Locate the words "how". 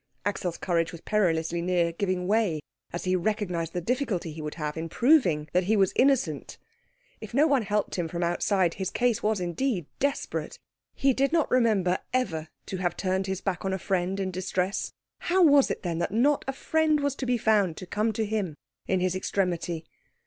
15.19-15.43